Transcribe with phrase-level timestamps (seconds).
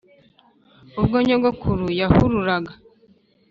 [0.99, 2.73] ubwo nyogokuru yahururaga